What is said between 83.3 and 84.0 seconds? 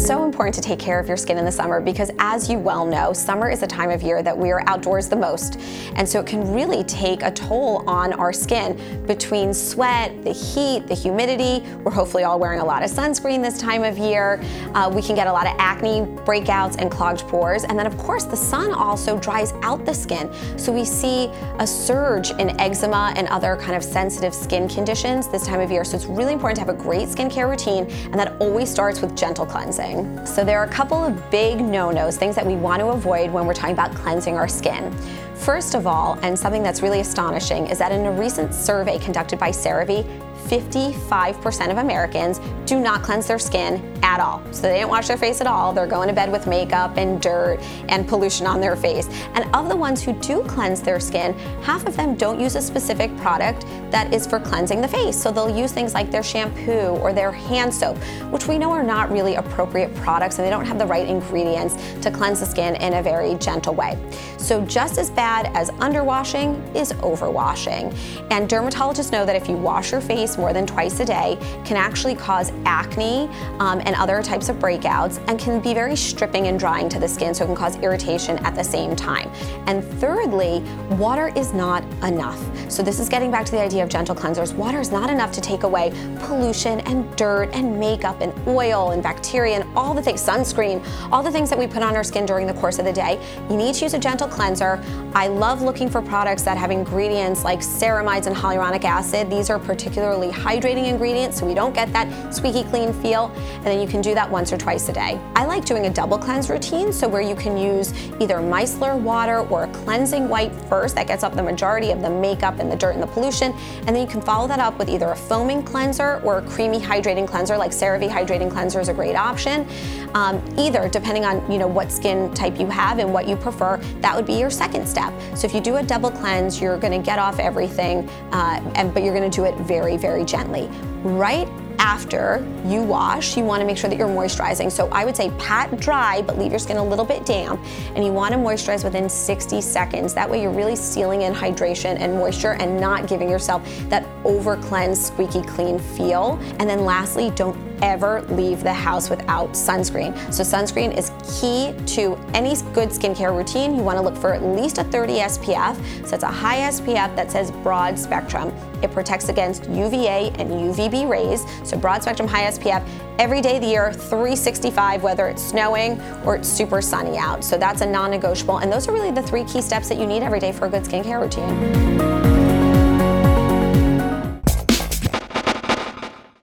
back to the idea of